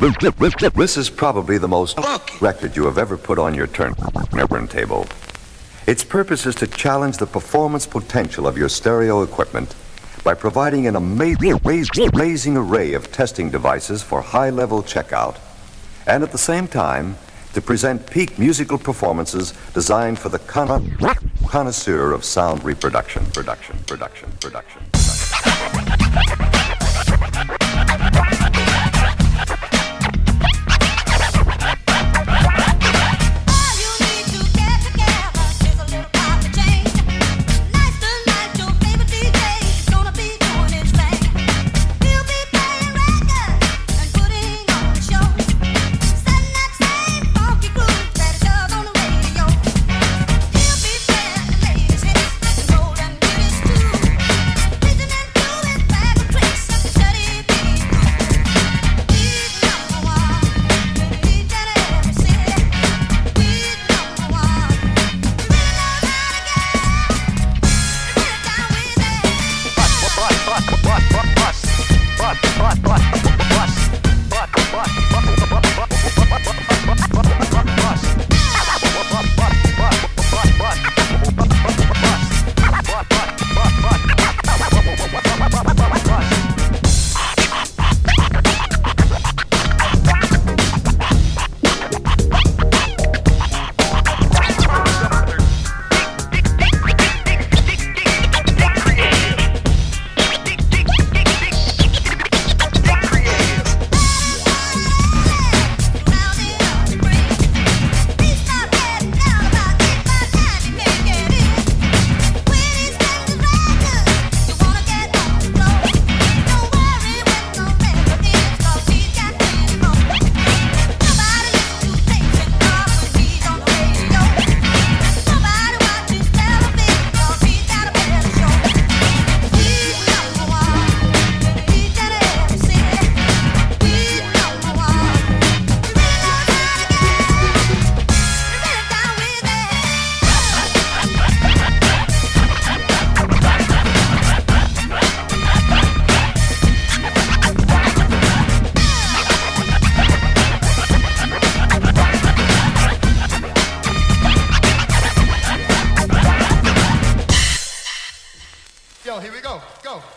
[0.00, 1.98] This is probably the most
[2.40, 5.06] record you have ever put on your turntable.
[5.86, 9.74] Its purpose is to challenge the performance potential of your stereo equipment
[10.24, 11.60] by providing an amazing,
[12.14, 15.36] amazing array of testing devices for high-level checkout,
[16.06, 17.18] and at the same time,
[17.52, 20.96] to present peak musical performances designed for the con-
[21.46, 24.80] connoisseur of sound reproduction, production, production, production.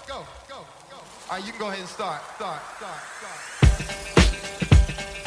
[0.08, 0.56] go, go,
[0.90, 0.98] go.
[1.30, 5.23] All right, you can go ahead and start, start, start, start.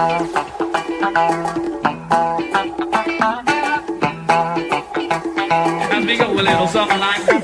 [0.00, 0.30] Let's
[6.06, 7.39] make a little something like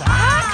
[0.07, 0.44] Oh.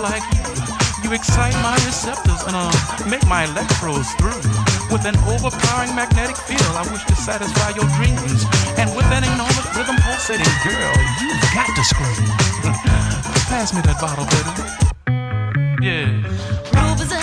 [0.00, 0.40] Like you.
[1.04, 2.72] You excite my receptors and uh,
[3.08, 4.40] make my electrodes through.
[4.92, 8.44] With an overpowering magnetic field, I wish to satisfy your dreams.
[8.80, 12.26] And with that enormous rhythm pulsating, girl, you've got to scream.
[13.52, 14.90] Pass me that bottle, baby.
[15.86, 17.19] Yeah.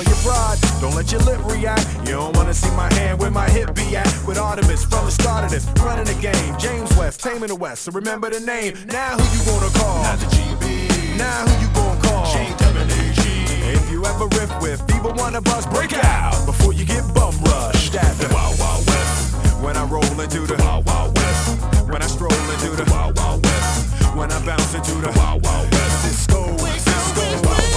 [0.00, 0.58] Swallow your pride.
[0.80, 1.86] Don't let your lip react.
[2.06, 4.06] You don't wanna see my hand where my hip be at.
[4.26, 6.56] With Artemis from the start of this, running the game.
[6.58, 7.82] James West, taming the West.
[7.82, 8.74] So remember the name.
[8.86, 10.02] Now who you gonna call?
[10.02, 11.18] Not the GB.
[11.18, 12.24] Now who you gonna call?
[12.26, 12.54] Shane
[13.74, 17.94] If you ever riff with Fever Wanna Bust, break out before you get bum rushed
[17.94, 19.34] at the Wild Wild West.
[19.62, 21.60] When I roll into the Wild Wild West.
[21.90, 24.16] When I stroll into the Wild Wild West.
[24.16, 26.04] When I bounce into the Wild Wild West.
[26.04, 27.69] Disco, disco, Wild Wild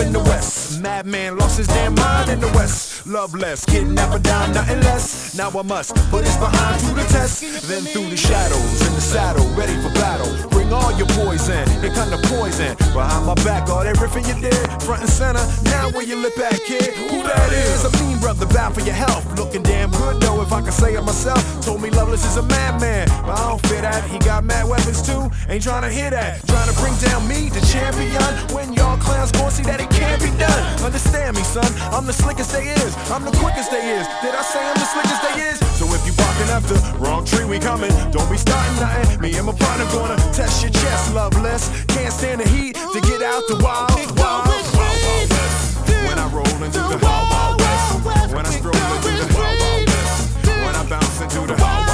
[0.00, 2.85] in the West, madman lost his damn mind in the West.
[3.06, 5.36] Loveless, kidnapper down, nothing less.
[5.38, 7.40] Now I must put his behind to the test.
[7.68, 10.26] Then through the shadows, in the saddle, ready for battle.
[10.50, 12.74] Bring all your poison, here kind of poison.
[12.92, 15.44] Behind my back, all that riffing you did, front and center.
[15.70, 16.94] Now where you lip at, kid?
[17.10, 17.84] Who that is?
[17.84, 19.22] A mean brother, bad for your health.
[19.38, 21.38] Looking damn good though, if I can say it myself.
[21.64, 24.02] Told me Loveless is a madman, but I don't fit that.
[24.10, 26.44] He got mad weapons too, ain't trying to hear that.
[26.48, 28.18] Trying to bring down me, the champion.
[28.50, 30.82] When y'all clowns gon' see that it can't be done.
[30.82, 32.95] Understand me, son, I'm the slickest they is.
[33.12, 34.06] I'm the quickest they is.
[34.22, 35.58] Did I say I'm the slickest they is?
[35.78, 37.92] So if you barking up the wrong tree, we coming.
[38.10, 39.20] Don't be starting nothing.
[39.20, 41.70] Me and my partner gonna test your chest, loveless.
[41.86, 45.78] Can't stand the heat to get out the wild, wild, wild, wild west.
[46.08, 48.34] When I roll into the wild, wild west.
[48.34, 50.46] When I stroll into the wild, wild west.
[50.46, 51.85] When I bounce into the wild,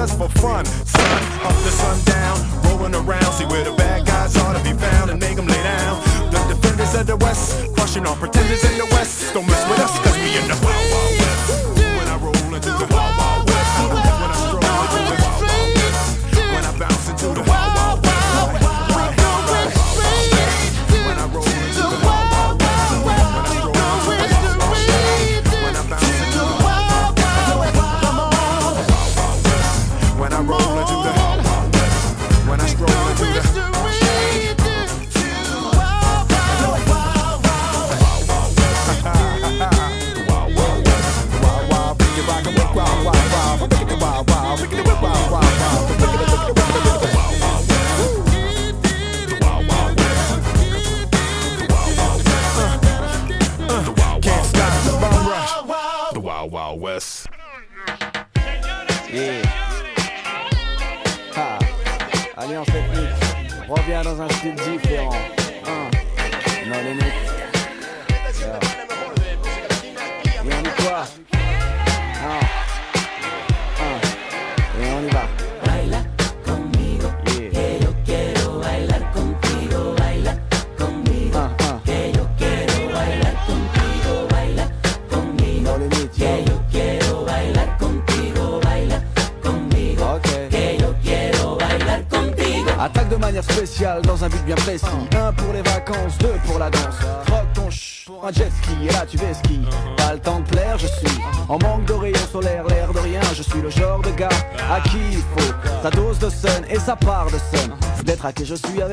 [0.00, 0.64] just for fun.
[0.64, 3.32] Sun up to sundown, rolling around.
[3.32, 6.00] See where the bad guys are to be found and make them lay down.
[6.32, 9.34] The defenders of the West, crushing on pretenders in the West.
[9.34, 11.09] Don't mess with us, cause we in the Wild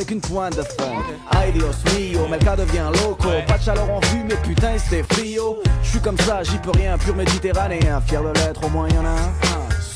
[0.08, 1.40] je suis avec une pointe de fun.
[1.40, 3.30] Ay Dios mio, Melka devient loco.
[3.48, 5.58] Pas de chaleur en vue, mais putain c'était frio.
[5.84, 8.02] Je suis comme ça, j'y peux rien, pur méditerranéen.
[8.02, 9.34] Fier de l'être, au moins y en a un.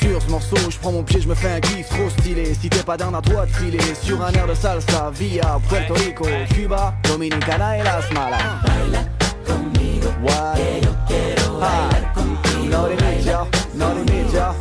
[0.01, 2.53] Sur ce morceau, je prends mon pied, je me fais un kiff trop stylé.
[2.55, 5.93] Si t'es pas d'un à toi de filer sur un air de salsa via Puerto
[5.93, 8.39] Rico, Cuba, Dominicana et Las Malas.
[8.63, 9.05] Baila
[9.45, 10.55] conmigo, What?
[10.55, 12.13] que yo quiero bailar ah.
[12.13, 12.77] contigo.
[12.77, 14.55] No limit, yo, no limit, yo.
[14.59, 14.60] Que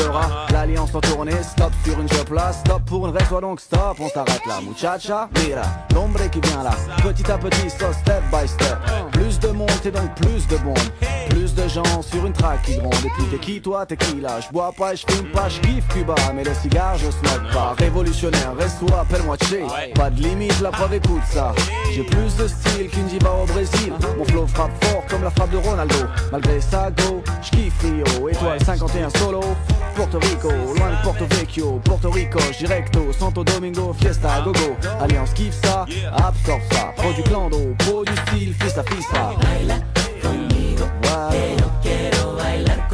[0.51, 4.09] L'alliance en tournée, stop sur une job là, stop pour une reste, donc stop, on
[4.09, 4.59] s'arrête là.
[4.67, 5.63] Muchacha, mira,
[5.93, 6.71] l'ombre qui vient là.
[7.01, 8.77] Petit à petit, so step by step.
[9.11, 10.77] Plus de monde et donc plus de bombes.
[11.29, 12.93] Plus de gens sur une track qui grondent.
[13.05, 14.39] Et puis t'es qui toi, t'es qui là?
[14.39, 16.15] Je bois pas, je fume pas, je kiffe Cuba.
[16.35, 17.75] Mais le cigare, je smoke pas.
[17.77, 19.93] Révolutionnaire, reste-toi, appelle-moi Che.
[19.95, 21.53] Pas de limite, la preuve écoute ça.
[21.93, 23.93] J'ai plus de style qu'une diva au Brésil.
[24.17, 25.95] Mon flow frappe fort comme la frappe de Ronaldo.
[26.31, 28.29] Malgré ça, go, je kiffe Rio.
[28.29, 29.41] Étoile 51 solo.
[30.01, 31.79] Porto Rico, loin de Porto Vecchio.
[31.83, 33.13] Porto Rico, directo.
[33.13, 34.75] Santo Domingo, fiesta, gogo.
[34.99, 36.91] Alliance kiffe ça, absorbe ça.
[36.95, 37.21] Produit
[37.77, 39.35] produit style, fiesta, fiesta.
[40.19, 40.89] Conmigo,
[41.83, 42.89] quiero bailar.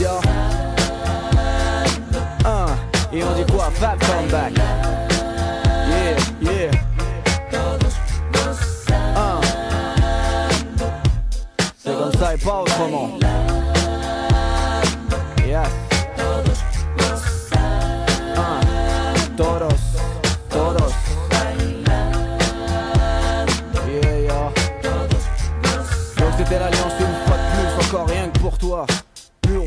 [0.00, 0.20] yo.
[2.44, 2.72] Uh,
[3.12, 3.70] et on dit quoi?
[3.74, 4.52] Fat comeback.
[5.88, 6.70] Yeah, yeah.
[9.16, 9.40] Uh.
[11.76, 13.19] C'est comme ça et pas autrement.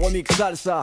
[0.03, 0.79] remix salsa.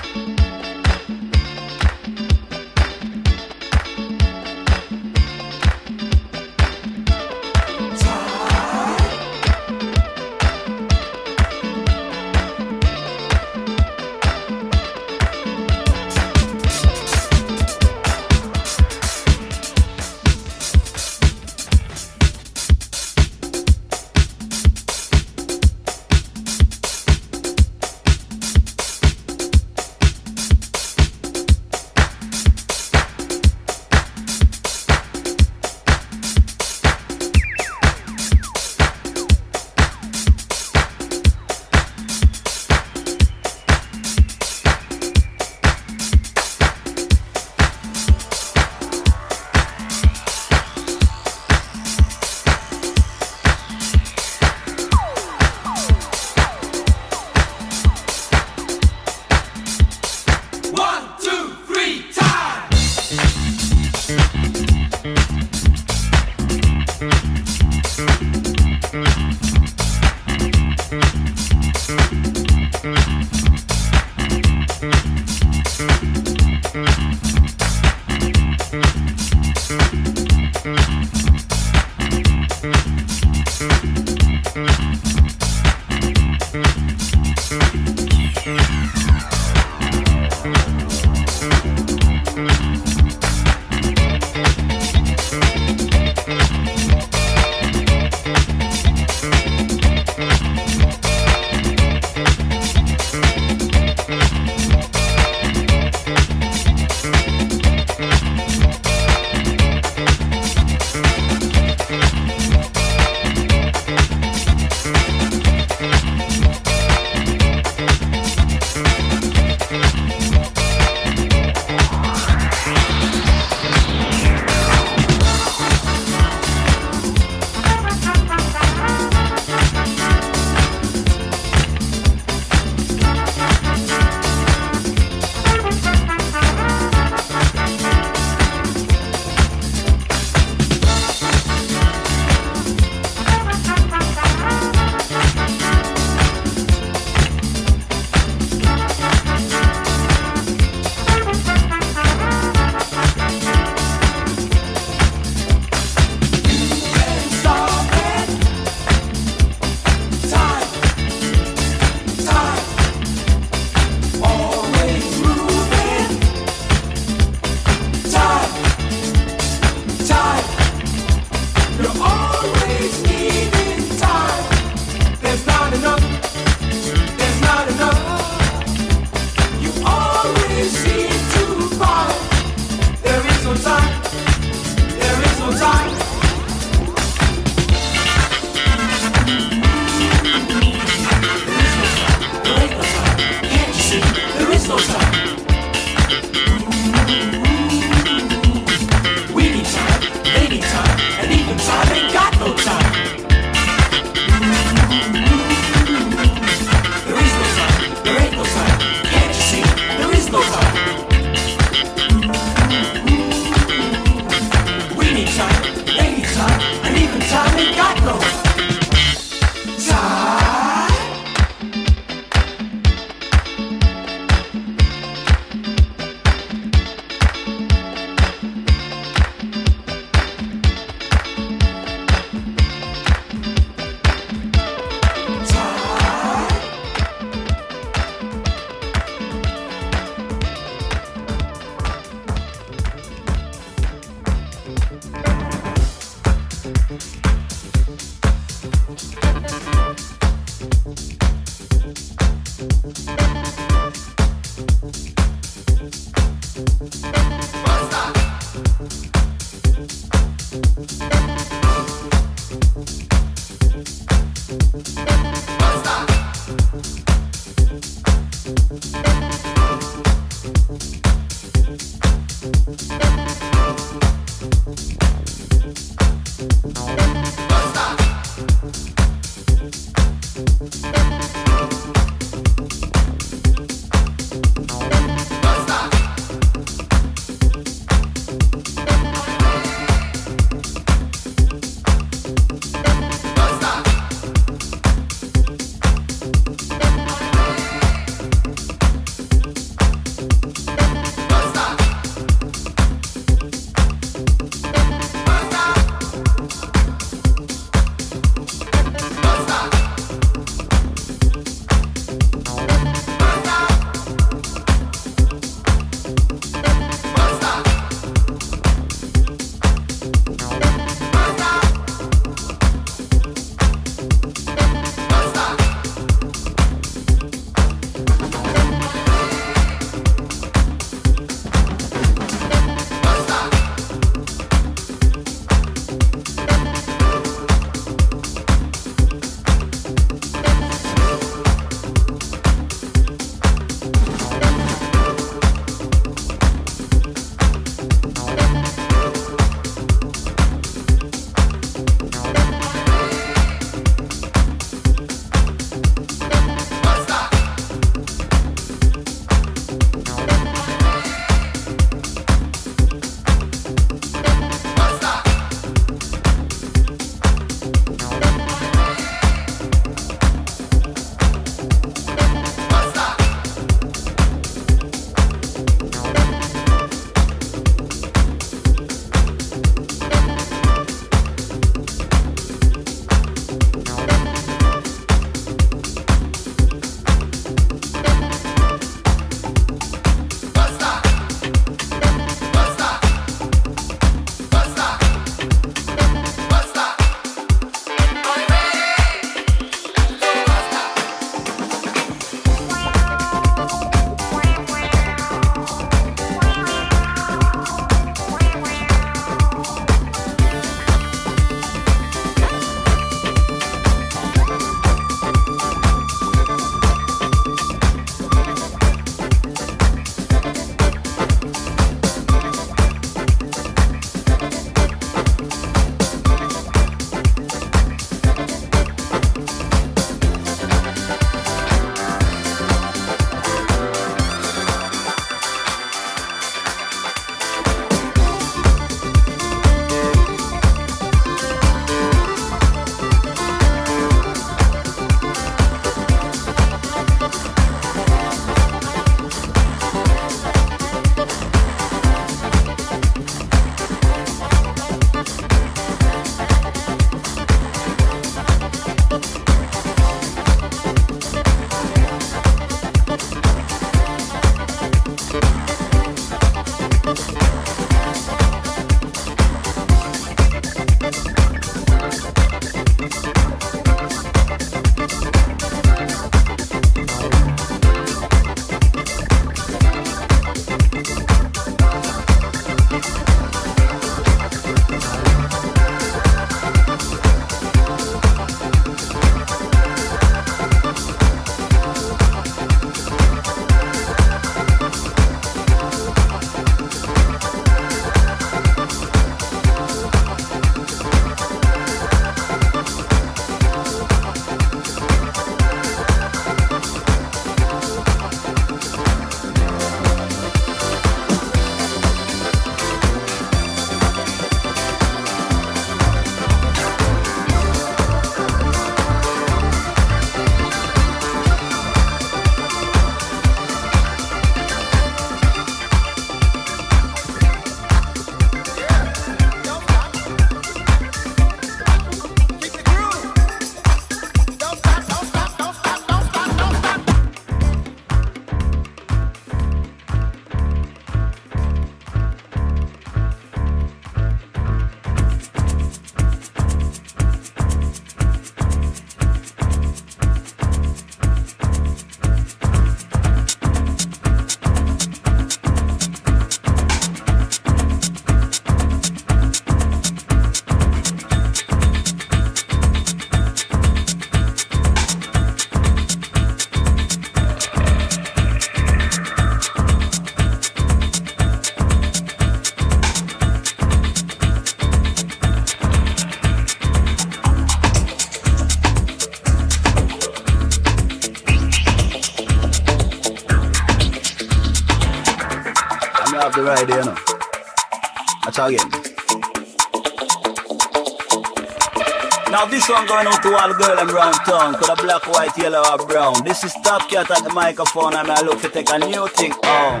[593.52, 596.44] To all the girls around town, could a black, white, yellow or brown.
[596.44, 599.52] This is Top Cat at the microphone and I look to take a new thing
[599.52, 600.00] on.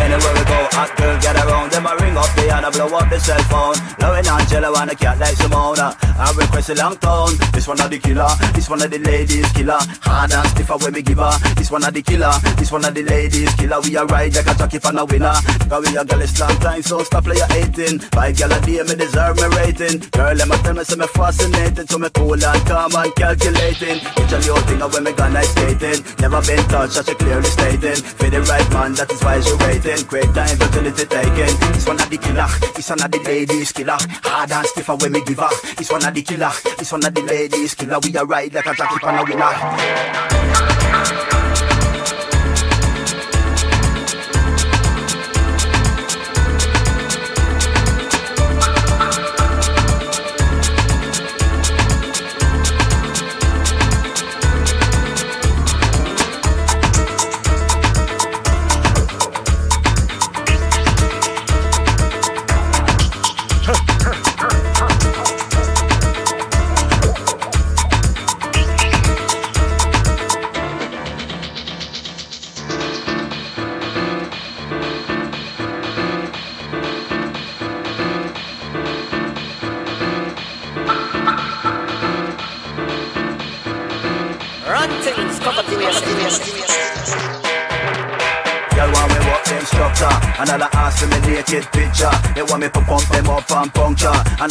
[0.00, 1.72] Anywhere we go, hot girl get around.
[1.72, 3.76] Them a ring up the and a blow up the cell phone.
[4.00, 5.96] Loving Angela and a cat like Simona.
[6.16, 7.36] I request a long tone.
[7.52, 8.28] This one of the killer.
[8.52, 9.80] This one of the ladies killer.
[10.04, 11.32] Hard and stiffer when we give her.
[11.74, 12.30] One of the killer.
[12.54, 13.82] This one of the ladies killer.
[13.82, 15.34] We a ride like a jockey for a winner.
[15.66, 17.98] Cause we a girl is long time, so stop play your 18.
[18.14, 19.98] Five gal a day, me deserve me rating.
[20.14, 21.86] Girl, let me tell me, say me fascinating.
[21.90, 23.98] So me cool and calm and calculating.
[24.06, 25.98] It's a little thing when me gonna skating.
[26.22, 27.98] Never been touched, as she clearly stating.
[28.06, 30.06] For the right man, that is why she waiting.
[30.06, 31.50] Great time, fertility taken.
[31.74, 32.46] This one of the killer.
[32.78, 33.98] This one of the ladies killer.
[34.22, 35.50] Hard and stiffer when me give her.
[35.74, 36.54] This one of the killer.
[36.78, 37.98] This one of the ladies killer.
[37.98, 40.33] We a ride like a jockey on a winner.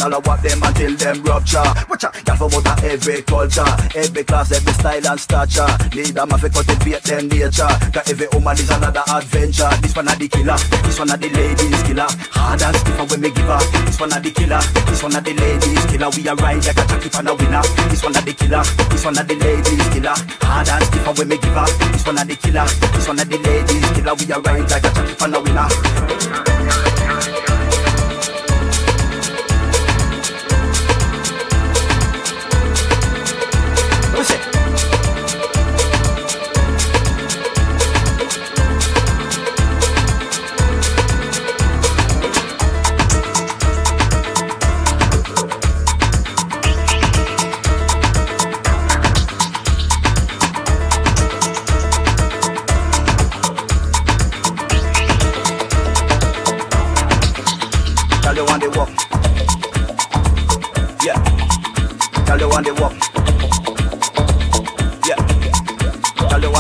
[0.04, 1.64] All I walk them until them rupture.
[1.88, 3.66] Watch out, y'all from out of every culture.
[3.96, 5.64] Every class, every style and stature.
[5.64, 7.72] A man to cultivate them nature.
[7.96, 9.72] Cause every woman is another adventure.
[9.82, 12.08] This one of the killer, this one of the ladies killer.
[12.36, 15.24] Hard and stiffer when me give her This one of the killer, this one of
[15.24, 16.10] the ladies killer.
[16.12, 17.64] We a ride like a jockey for a winner.
[17.88, 20.16] This one of the killer, this one of the ladies killer.
[20.44, 23.28] Hard and stiffer when me give her This one of the killer, this one of
[23.30, 24.14] the ladies killer.
[24.20, 27.03] We a ride like a jockey for a winner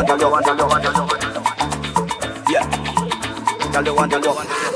[0.05, 0.17] You.
[2.49, 2.67] Yeah.
[3.71, 3.95] Tell you.
[3.95, 4.72] Have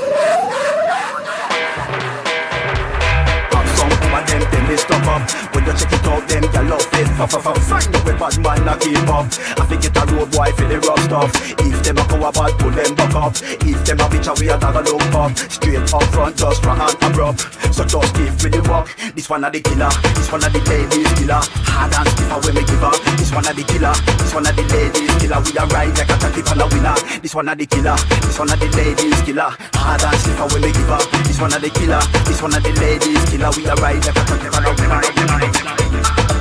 [7.18, 7.58] Fuck, fuck, fuck.
[7.66, 9.26] Find the bad man not keep up.
[9.58, 11.34] I think it a road boy for the rough stuff.
[11.66, 13.34] If them a go a bad, pull them back up.
[13.66, 15.34] If them a bitch, we a dog a look up.
[15.50, 17.42] Straight up front, just strong and abrupt.
[17.74, 18.94] So just give me the walk.
[19.18, 19.90] This one of the killer.
[20.14, 21.42] This one of the ladies killer.
[21.66, 22.94] Hard and stiffer when me give her.
[23.18, 23.94] This one of the killer.
[24.22, 25.38] This one of the ladies killer.
[25.42, 26.94] We a ride like a jockey for a winner.
[27.18, 27.98] This one of the killer.
[28.30, 29.50] This one of the ladies killer.
[29.74, 31.02] Hard and stiffer when me give her.
[31.26, 31.98] This one of the killer.
[32.30, 33.50] This one of the ladies killer.
[33.58, 36.37] We a ride like a jockey for a winner.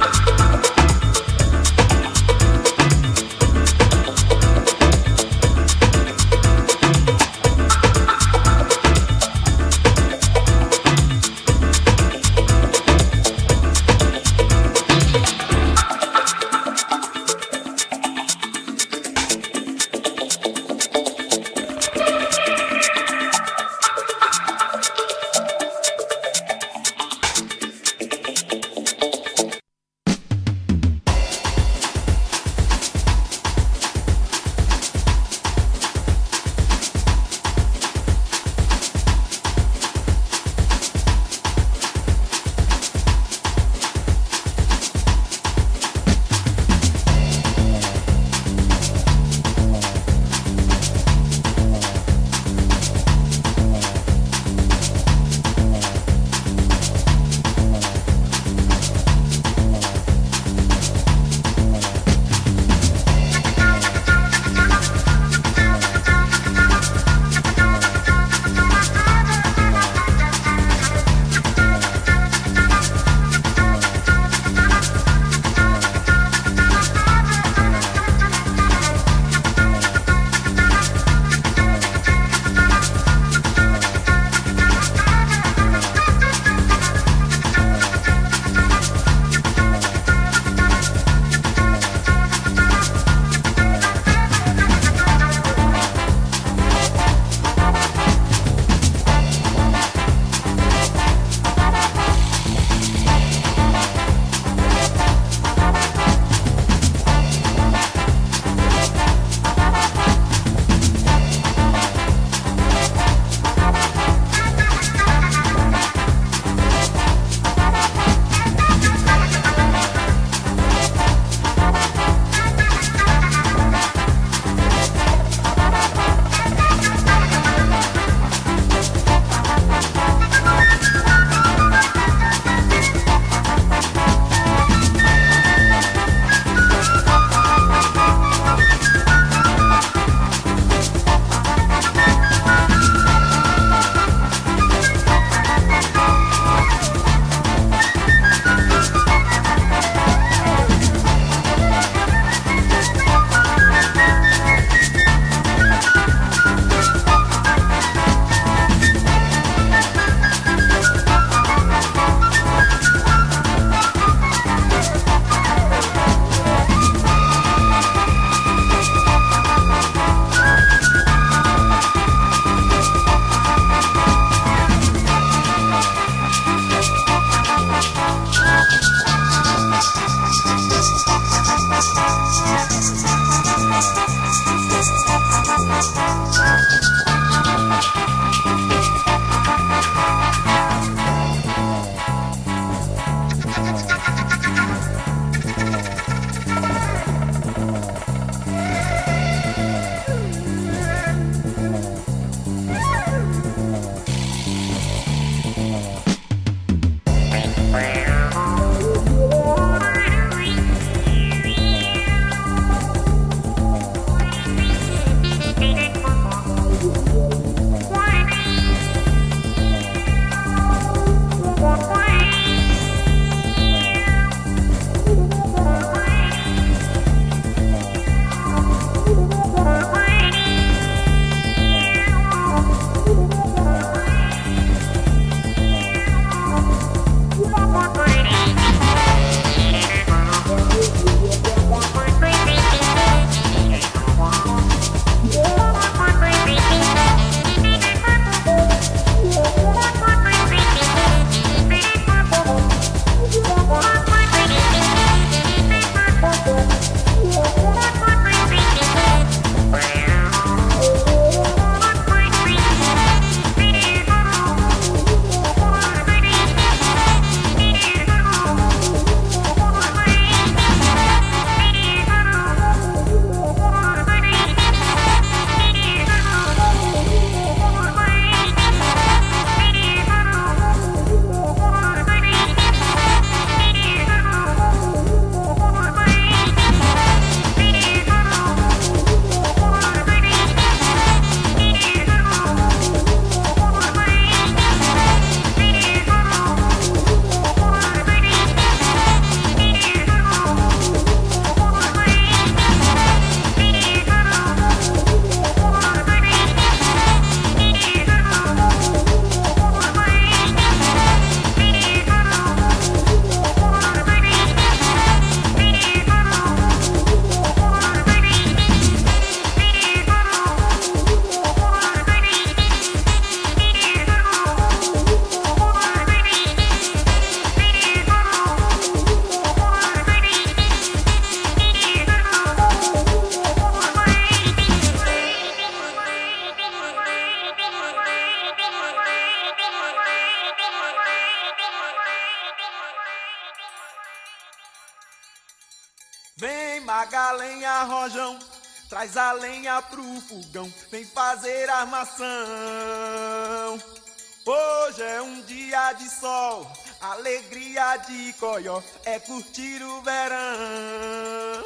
[354.45, 356.71] Hoje é um dia de sol,
[357.01, 361.65] alegria de coió, é curtir o verão.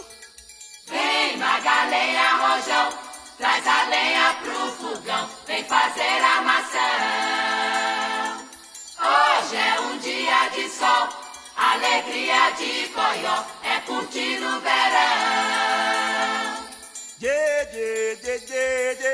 [0.88, 2.93] Vem, Magalhães Rojão,
[3.38, 6.79] traz a lenha pro fogão, vem fazer a maçã.
[9.01, 11.09] Hoje é um dia de sol,
[11.57, 15.91] alegria de coió, é curtir o verão.
[17.21, 19.11] Yeah, yeah, yeah, yeah, yeah.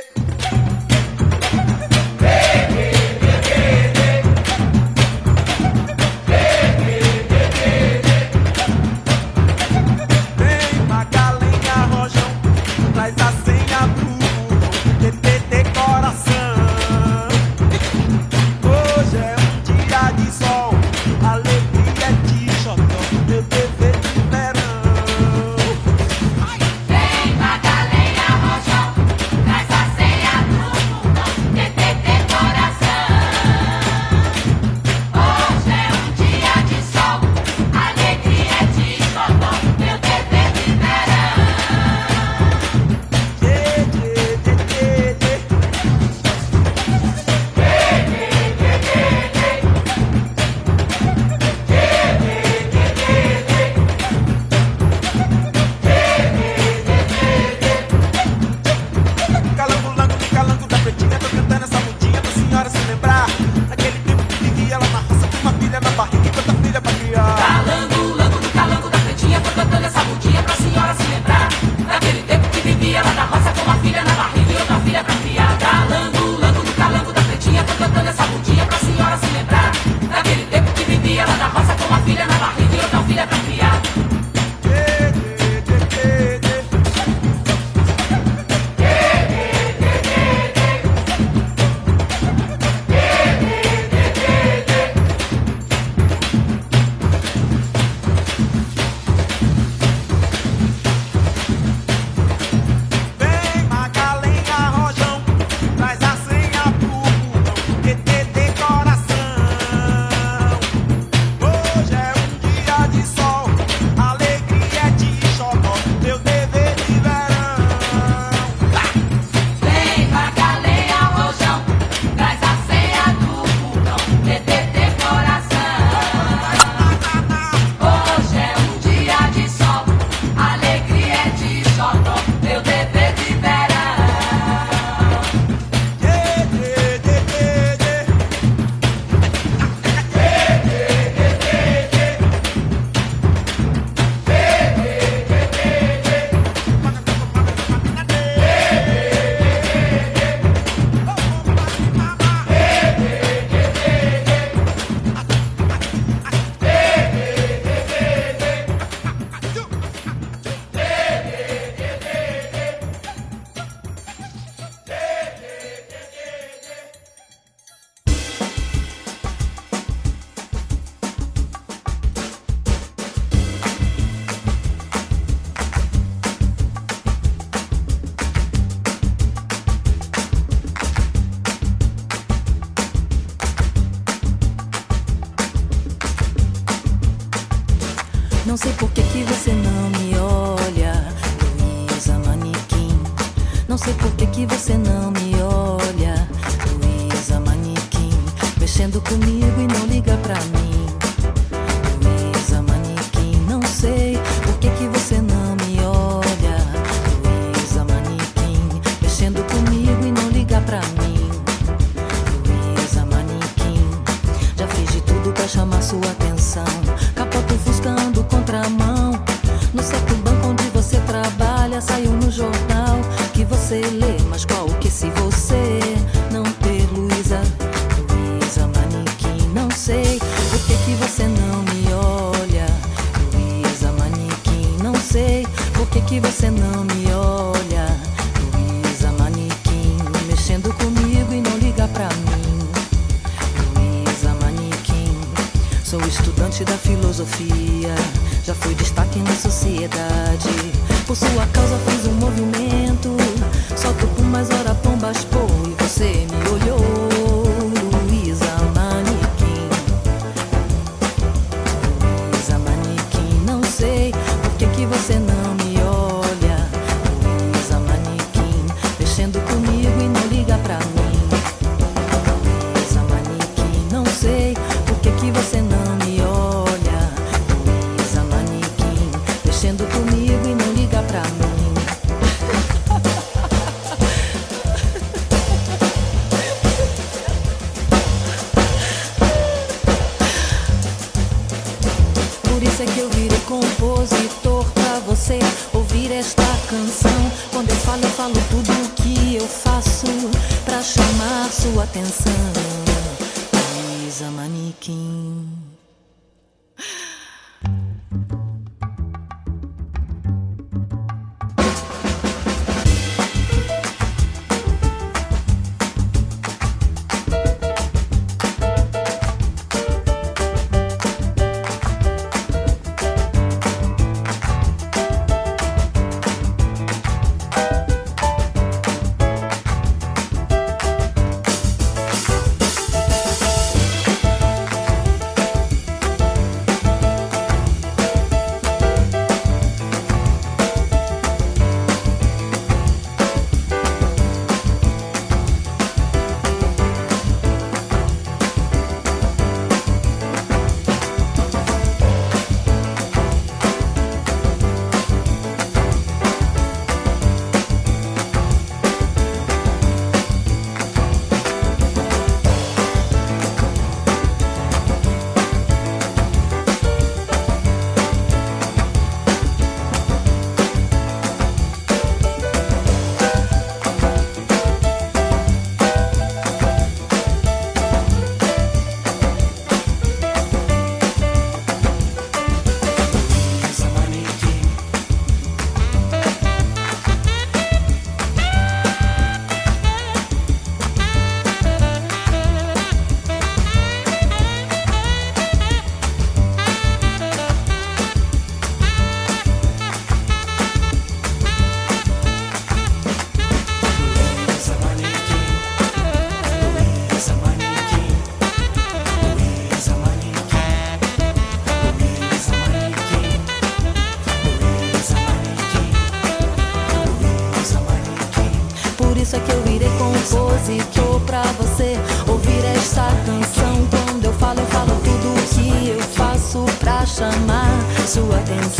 [428.48, 428.77] dancing.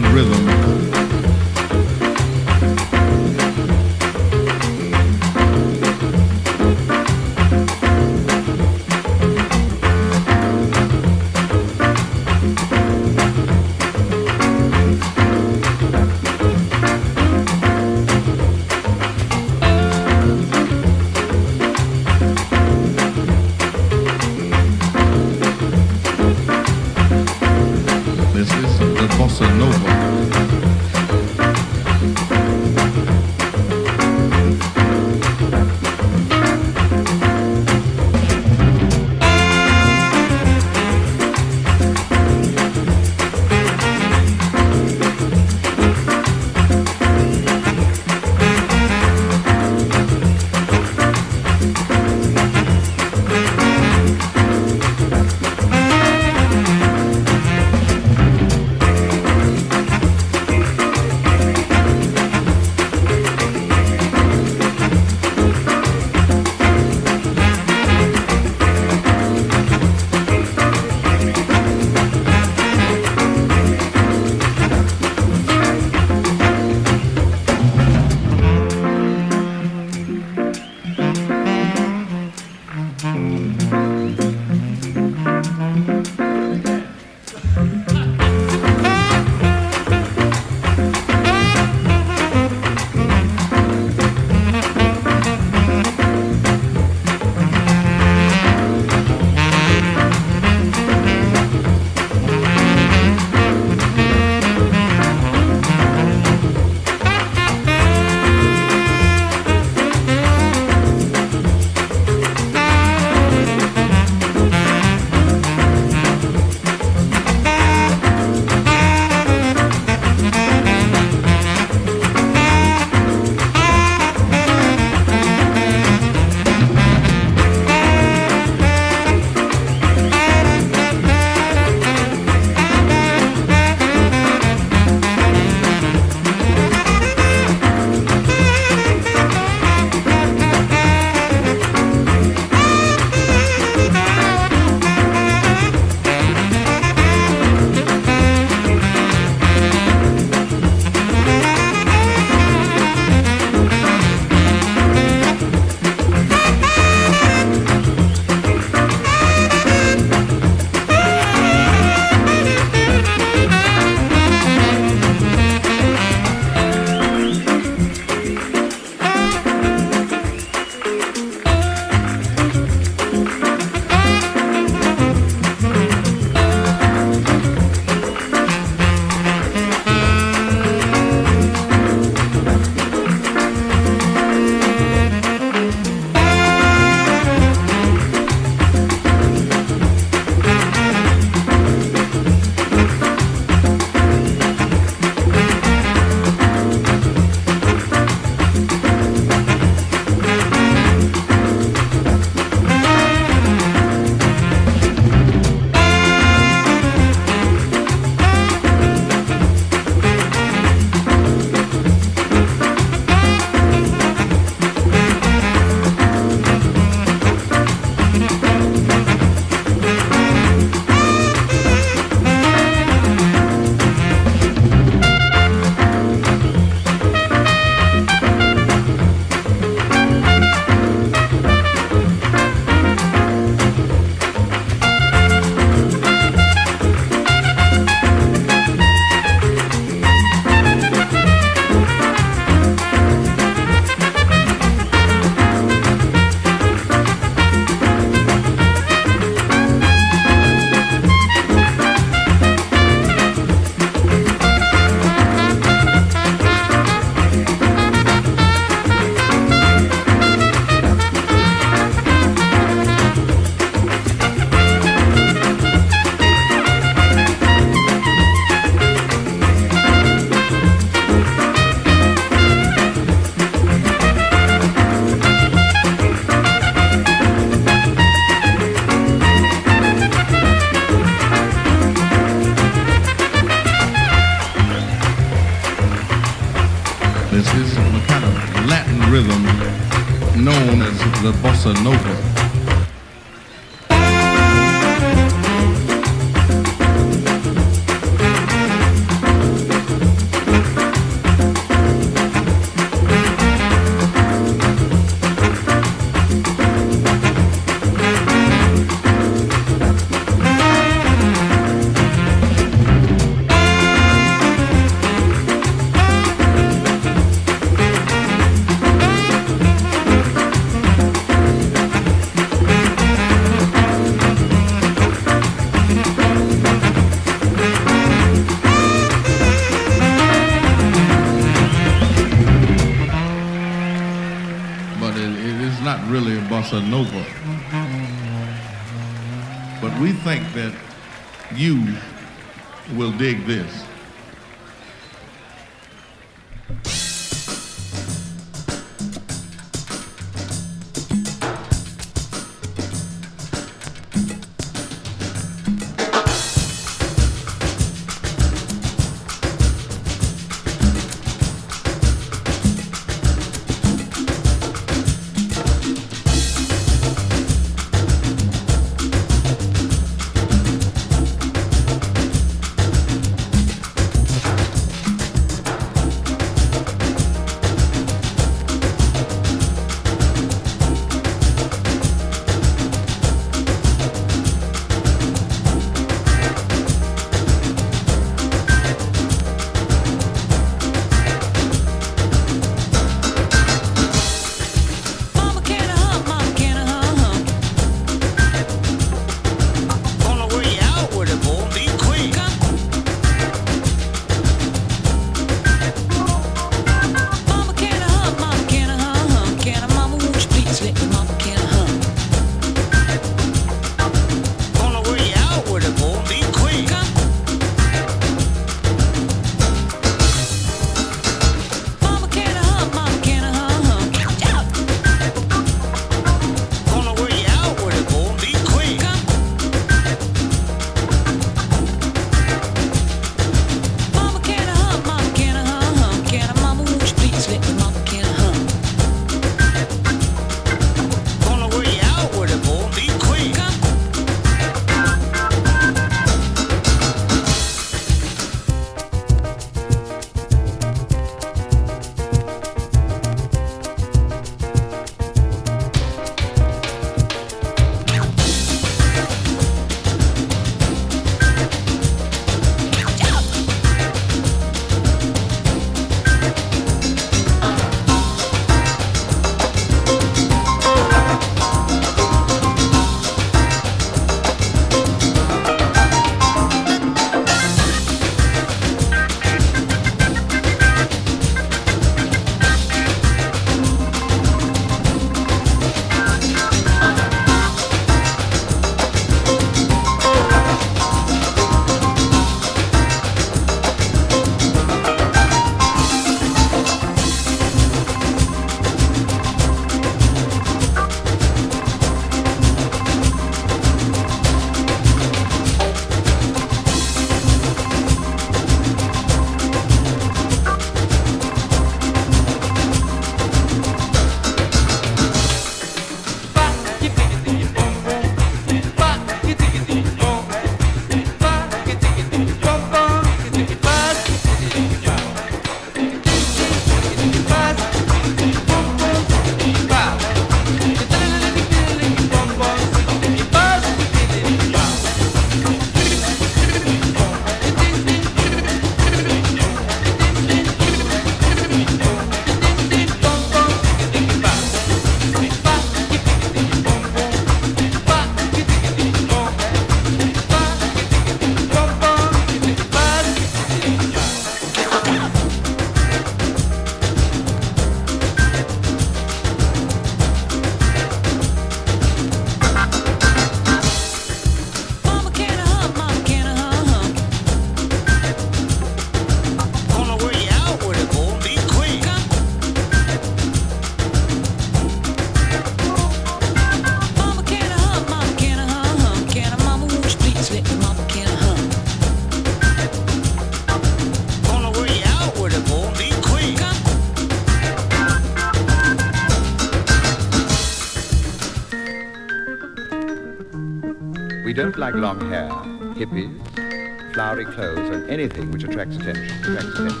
[594.61, 595.49] don't like long hair,
[595.95, 599.25] hippies, flowery clothes, or anything which attracts attention.
[599.43, 600.00] Attracts attention.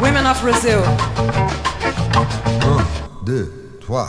[0.00, 0.82] Women of Brazil.
[2.60, 2.84] Un,
[3.24, 3.50] deux,
[3.80, 4.06] trois.